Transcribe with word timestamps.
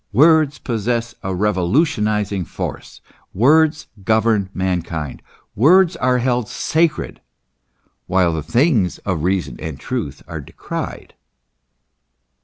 Words 0.13 0.57
possess 0.57 1.13
a 1.21 1.35
revolution 1.35 2.05
izing 2.05 2.47
force; 2.47 3.01
words 3.35 3.85
govern 4.03 4.49
mankind. 4.51 5.21
Words 5.55 5.95
are 5.97 6.17
held 6.17 6.47
sacred; 6.49 7.21
while 8.07 8.33
the 8.33 8.41
things 8.41 8.97
of 9.05 9.21
reason 9.23 9.57
and 9.59 9.79
truth 9.79 10.23
are 10.27 10.41
decried. 10.41 11.13